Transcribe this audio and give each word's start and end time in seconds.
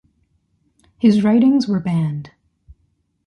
His 0.97 1.23
writings 1.23 1.67
were 1.67 1.79
banned. 1.79 2.31